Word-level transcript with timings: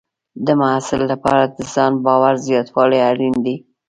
د 0.45 0.47
محصل 0.59 1.01
لپاره 1.11 1.43
د 1.55 1.57
ځان 1.73 1.93
باور 2.05 2.33
زیاتول 2.47 2.91
اړین 3.09 3.35
دي. 3.45 3.55